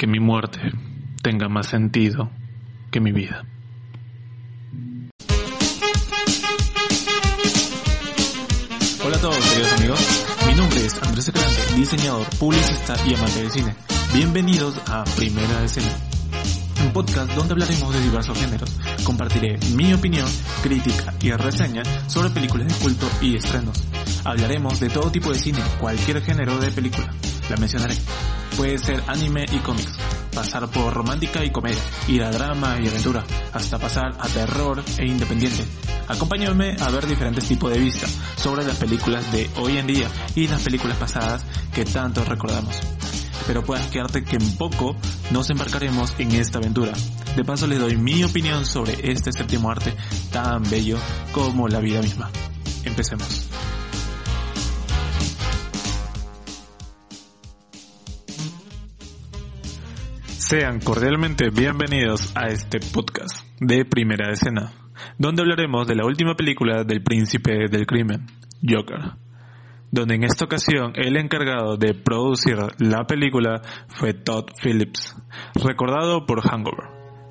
[0.00, 0.72] Que mi muerte
[1.22, 2.30] tenga más sentido
[2.90, 3.44] que mi vida.
[9.04, 10.26] Hola a todos, queridos amigos.
[10.46, 13.74] Mi nombre es Andrés Escalante, diseñador, publicista y amante del cine.
[14.14, 15.94] Bienvenidos a Primera Escena,
[16.82, 18.80] un podcast donde hablaremos de diversos géneros.
[19.04, 20.26] Compartiré mi opinión,
[20.62, 23.84] crítica y reseña sobre películas de culto y estrenos.
[24.24, 27.12] Hablaremos de todo tipo de cine, cualquier género de película.
[27.50, 27.96] La mencionaré.
[28.56, 29.98] Puede ser anime y cómics,
[30.32, 35.04] pasar por romántica y comedia, ir a drama y aventura, hasta pasar a terror e
[35.04, 35.64] independiente.
[36.06, 40.46] Acompáñame a ver diferentes tipos de vista sobre las películas de hoy en día y
[40.46, 42.76] las películas pasadas que tanto recordamos.
[43.40, 44.94] Espero puedas quedarte que en poco
[45.32, 46.92] nos embarcaremos en esta aventura.
[47.34, 49.92] De paso les doy mi opinión sobre este séptimo arte
[50.30, 50.98] tan bello
[51.32, 52.30] como la vida misma.
[52.84, 53.48] Empecemos.
[60.50, 64.72] Sean cordialmente bienvenidos a este podcast de Primera Escena,
[65.16, 68.26] donde hablaremos de la última película del príncipe del crimen,
[68.60, 69.12] Joker,
[69.92, 75.16] donde en esta ocasión el encargado de producir la película fue Todd Phillips,
[75.54, 76.88] recordado por Hangover,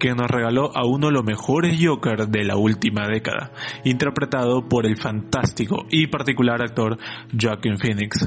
[0.00, 3.52] que nos regaló a uno de los mejores Joker de la última década,
[3.84, 6.96] interpretado por el fantástico y particular actor
[7.38, 8.26] Joaquin Phoenix.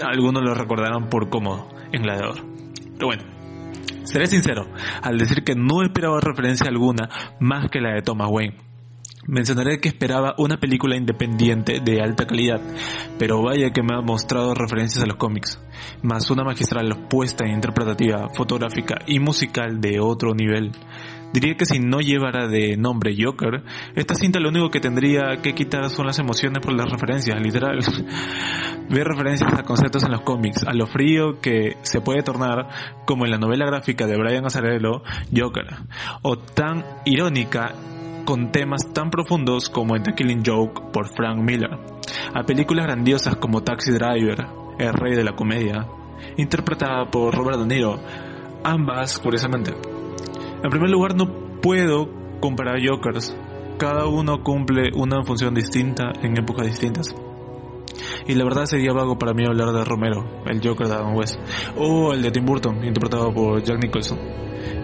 [0.00, 2.02] Algunos lo recordarán por cómodo en.
[2.02, 3.39] Pero bueno,
[4.04, 4.66] Seré sincero
[5.02, 8.56] al decir que no esperaba referencia alguna más que la de Thomas Wayne.
[9.26, 12.60] Mencionaré que esperaba una película independiente de alta calidad,
[13.18, 15.60] pero vaya que me ha mostrado referencias a los cómics,
[16.02, 20.72] más una magistral puesta en interpretativa, fotográfica y musical de otro nivel.
[21.32, 23.62] Diría que si no llevara de nombre Joker,
[23.94, 27.78] esta cinta lo único que tendría que quitar son las emociones por las referencias, literal.
[28.90, 32.68] Ver referencias a conceptos en los cómics, a lo frío que se puede tornar,
[33.06, 35.02] como en la novela gráfica de Brian Azzarello,
[35.34, 35.66] Joker,
[36.22, 37.74] o tan irónica
[38.24, 41.78] con temas tan profundos como en The Killing Joke por Frank Miller,
[42.34, 44.46] a películas grandiosas como Taxi Driver,
[44.78, 45.86] El Rey de la Comedia,
[46.36, 48.00] interpretada por Robert De Niro,
[48.64, 49.99] ambas curiosamente.
[50.62, 51.26] En primer lugar, no
[51.62, 52.08] puedo
[52.40, 53.34] comparar Jokers.
[53.78, 57.14] Cada uno cumple una función distinta en épocas distintas.
[58.26, 61.40] Y la verdad sería vago para mí hablar de Romero, el Joker de Adam West,
[61.76, 64.18] o el de Tim Burton, interpretado por Jack Nicholson.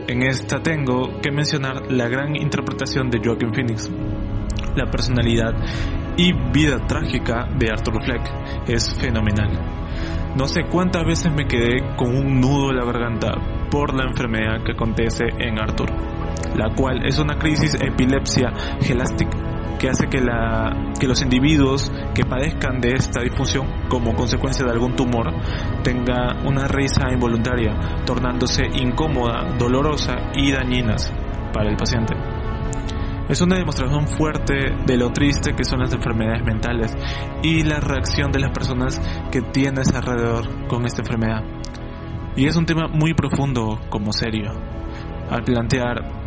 [0.08, 3.90] En esta tengo que mencionar la gran interpretación de Joaquin Phoenix,
[4.74, 5.52] la personalidad
[6.16, 8.22] y vida trágica de Arthur Fleck
[8.66, 9.50] es fenomenal.
[10.36, 14.62] No sé cuántas veces me quedé con un nudo en la garganta por la enfermedad
[14.64, 15.90] que acontece en Arthur,
[16.56, 19.46] la cual es una crisis epilepsia gelástica
[19.78, 24.72] que hace que, la, que los individuos que padezcan de esta disfunción como consecuencia de
[24.72, 25.32] algún tumor
[25.82, 31.12] tenga una risa involuntaria, tornándose incómoda, dolorosa y dañinas
[31.52, 32.14] para el paciente.
[33.28, 34.54] Es una demostración fuerte
[34.86, 36.94] de lo triste que son las enfermedades mentales
[37.42, 39.00] y la reacción de las personas
[39.32, 41.42] que tienes alrededor con esta enfermedad.
[42.36, 44.52] Y es un tema muy profundo como serio.
[45.30, 46.26] Al plantear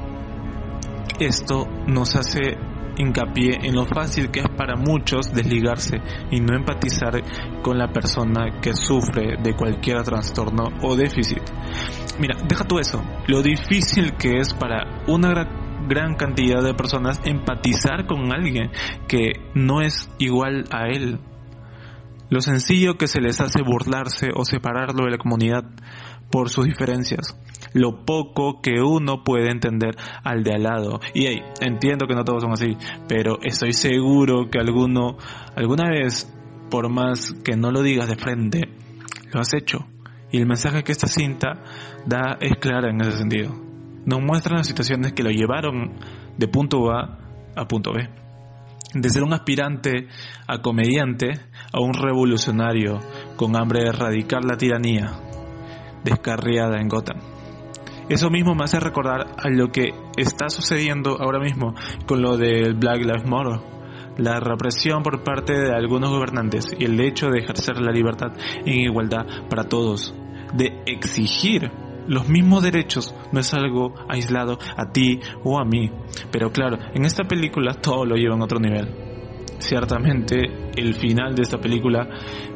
[1.19, 2.57] esto nos hace
[2.97, 7.21] hincapié en lo fácil que es para muchos desligarse y no empatizar
[7.61, 11.41] con la persona que sufre de cualquier trastorno o déficit.
[12.19, 15.47] Mira, deja tú eso, lo difícil que es para una
[15.87, 18.71] gran cantidad de personas empatizar con alguien
[19.07, 21.19] que no es igual a él.
[22.29, 25.63] Lo sencillo que se les hace burlarse o separarlo de la comunidad
[26.29, 27.39] por sus diferencias.
[27.73, 30.99] Lo poco que uno puede entender al de al lado.
[31.13, 32.77] Y hey, entiendo que no todos son así,
[33.07, 35.17] pero estoy seguro que alguno,
[35.55, 36.31] alguna vez,
[36.69, 38.69] por más que no lo digas de frente,
[39.33, 39.87] lo has hecho.
[40.31, 41.63] Y el mensaje que esta cinta
[42.05, 43.55] da es clara en ese sentido.
[44.05, 45.99] Nos muestran las situaciones que lo llevaron
[46.37, 47.19] de punto A
[47.55, 48.07] a punto B.
[48.93, 50.07] De ser un aspirante
[50.47, 51.39] a comediante
[51.71, 52.99] a un revolucionario
[53.35, 55.11] con hambre de erradicar la tiranía
[56.03, 57.19] descarriada en Gotham.
[58.09, 61.75] Eso mismo me hace recordar a lo que está sucediendo ahora mismo
[62.07, 63.59] con lo del Black Lives Matter.
[64.17, 68.31] La represión por parte de algunos gobernantes y el hecho de ejercer la libertad
[68.65, 70.13] en igualdad para todos,
[70.53, 71.71] de exigir
[72.07, 75.91] los mismos derechos no es algo aislado a ti o a mí.
[76.31, 79.09] Pero claro, en esta película todo lo lleva a otro nivel.
[79.59, 82.07] Ciertamente, el final de esta película,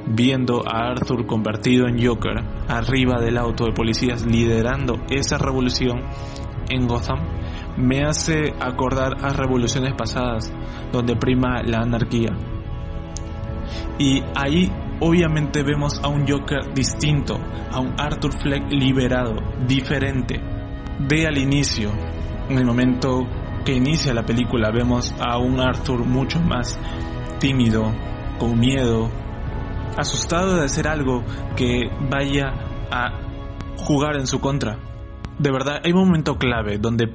[0.07, 2.37] viendo a Arthur convertido en Joker,
[2.69, 6.01] arriba del auto de policías, liderando esa revolución
[6.69, 7.19] en Gotham,
[7.77, 10.53] me hace acordar a revoluciones pasadas,
[10.91, 12.37] donde prima la anarquía.
[13.99, 17.37] Y ahí obviamente vemos a un Joker distinto,
[17.71, 19.35] a un Arthur Fleck liberado,
[19.67, 20.39] diferente.
[20.99, 21.91] De al inicio,
[22.49, 23.27] en el momento
[23.63, 26.77] que inicia la película, vemos a un Arthur mucho más
[27.39, 27.93] tímido,
[28.39, 29.09] con miedo,
[29.97, 31.23] asustado de hacer algo
[31.55, 32.53] que vaya
[32.91, 33.19] a
[33.77, 34.77] jugar en su contra.
[35.39, 37.07] De verdad, hay un momento clave donde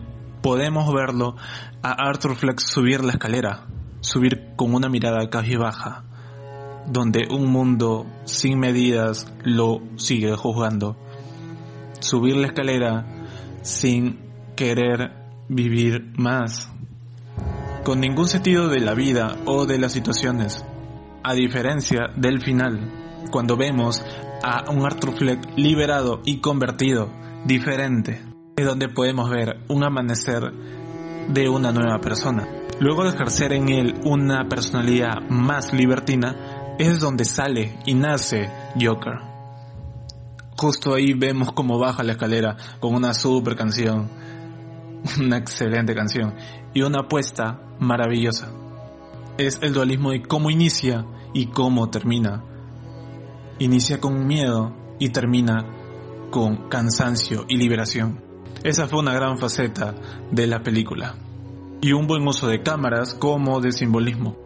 [0.43, 1.37] podemos verlo
[1.83, 3.67] a Arthur Fleck subir la escalera,
[4.00, 5.29] subir con una mirada
[5.59, 6.05] baja
[6.91, 10.97] donde un mundo sin medidas lo sigue juzgando.
[12.00, 13.06] Subir la escalera
[13.62, 14.21] sin
[14.56, 16.71] querer vivir más.
[17.85, 20.65] Con ningún sentido de la vida o de las situaciones.
[21.23, 22.91] A diferencia del final,
[23.31, 24.05] cuando vemos
[24.43, 27.11] a un Arthur Fleck liberado y convertido,
[27.45, 28.23] diferente,
[28.56, 30.53] es donde podemos ver un amanecer
[31.29, 32.47] de una nueva persona.
[32.81, 38.50] Luego de ejercer en él una personalidad más libertina, es donde sale y nace
[38.81, 39.15] Joker.
[40.56, 44.11] Justo ahí vemos cómo baja la escalera con una super canción,
[45.21, 46.35] una excelente canción
[46.75, 48.53] y una apuesta maravillosa.
[49.37, 52.45] Es el dualismo de cómo inicia y cómo termina.
[53.59, 55.65] Inicia con miedo y termina
[56.31, 58.21] con cansancio y liberación.
[58.65, 59.95] Esa fue una gran faceta
[60.31, 61.15] de la película.
[61.81, 64.37] Y un buen uso de cámaras como de simbolismo.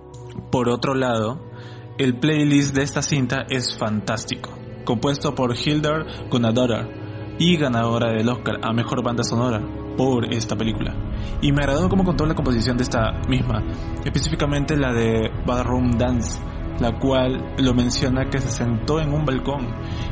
[0.51, 1.51] Por otro lado,
[1.99, 4.51] el playlist de esta cinta es fantástico,
[4.85, 7.03] compuesto por Hildur Gunnadóttir
[7.39, 10.95] y ganadora del Oscar a Mejor Banda Sonora por esta película.
[11.41, 13.63] Y me agradó cómo contó la composición de esta misma,
[14.05, 16.41] específicamente la de Ballroom Dance,
[16.81, 19.69] la cual lo menciona que se sentó en un balcón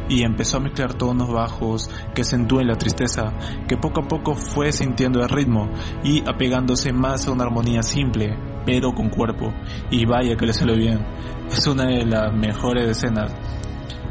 [0.09, 3.33] y empezó a mezclar tonos bajos que acentúen la tristeza,
[3.67, 5.69] que poco a poco fue sintiendo el ritmo
[6.05, 9.53] y apegándose más a una armonía simple, pero con cuerpo.
[9.91, 11.05] Y vaya que le salió bien.
[11.51, 13.33] Es una de las mejores escenas.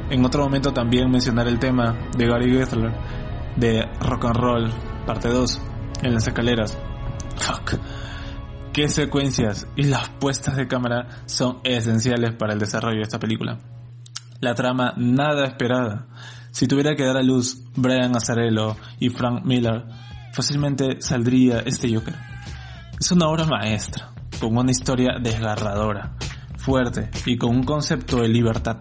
[0.10, 2.92] En otro momento también mencionar el tema de Gary Gessler
[3.56, 4.74] de Rock and Roll,
[5.10, 5.60] parte 2,
[6.04, 6.78] en las escaleras.
[7.38, 7.80] Fuck.
[8.72, 13.58] Qué secuencias y las puestas de cámara son esenciales para el desarrollo de esta película.
[14.40, 16.06] La trama nada esperada.
[16.52, 19.84] Si tuviera que dar a luz Brian Azzarello y Frank Miller,
[20.32, 22.16] fácilmente saldría este Joker.
[23.00, 26.18] Es una obra maestra, con una historia desgarradora,
[26.56, 28.78] fuerte y con un concepto de libertad.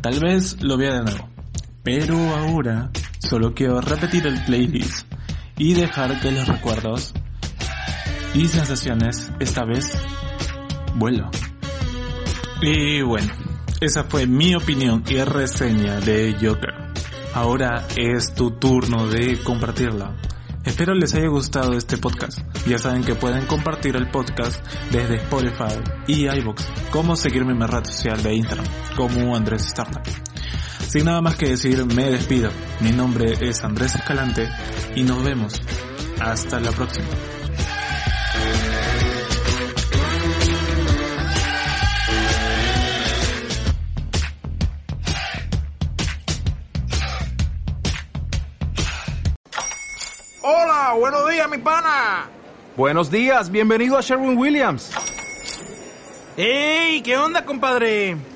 [0.00, 1.28] Tal vez lo vea de nuevo,
[1.82, 5.05] pero ahora solo quiero repetir el playlist
[5.58, 7.14] y dejar que los recuerdos
[8.34, 9.92] y sensaciones esta vez
[10.94, 11.30] vuelo.
[12.60, 13.32] Y bueno,
[13.80, 16.74] esa fue mi opinión y reseña de Joker.
[17.34, 20.16] Ahora es tu turno de compartirla.
[20.64, 22.40] Espero les haya gustado este podcast.
[22.66, 27.66] Ya saben que pueden compartir el podcast desde Spotify y iVoox, como seguirme en mi
[27.66, 28.66] red social de Instagram,
[28.96, 30.02] como Andrés Startup.
[30.88, 32.50] Sin nada más que decir, me despido.
[32.80, 34.48] Mi nombre es Andrés Escalante
[34.94, 35.60] y nos vemos.
[36.20, 37.06] Hasta la próxima.
[50.42, 52.28] Hola, buenos días, mi pana.
[52.76, 54.92] Buenos días, bienvenido a Sherwin Williams.
[56.36, 57.02] ¡Ey!
[57.02, 58.35] ¿Qué onda, compadre?